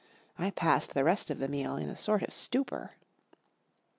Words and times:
1 0.37 0.53
passed 0.53 0.95
the 0.95 1.03
rest 1.03 1.29
of 1.29 1.37
the 1.37 1.47
meal 1.47 1.75
in 1.77 1.87
a 1.87 1.95
sort 1.95 2.23
of 2.23 2.33
stupor. 2.33 2.95